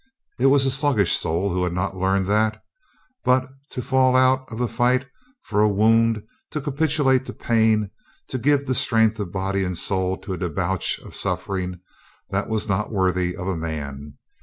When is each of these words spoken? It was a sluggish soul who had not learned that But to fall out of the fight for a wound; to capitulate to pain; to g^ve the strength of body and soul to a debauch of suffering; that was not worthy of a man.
It 0.39 0.47
was 0.47 0.65
a 0.65 0.71
sluggish 0.71 1.15
soul 1.15 1.53
who 1.53 1.63
had 1.63 1.73
not 1.73 1.95
learned 1.95 2.25
that 2.25 2.59
But 3.23 3.47
to 3.69 3.83
fall 3.83 4.15
out 4.15 4.51
of 4.51 4.57
the 4.57 4.67
fight 4.67 5.05
for 5.43 5.61
a 5.61 5.69
wound; 5.69 6.23
to 6.49 6.59
capitulate 6.59 7.23
to 7.27 7.33
pain; 7.33 7.91
to 8.29 8.39
g^ve 8.39 8.65
the 8.65 8.73
strength 8.73 9.19
of 9.19 9.31
body 9.31 9.63
and 9.63 9.77
soul 9.77 10.17
to 10.17 10.33
a 10.33 10.39
debauch 10.39 10.97
of 11.05 11.13
suffering; 11.15 11.81
that 12.31 12.49
was 12.49 12.67
not 12.67 12.91
worthy 12.91 13.35
of 13.35 13.47
a 13.47 13.55
man. 13.55 14.17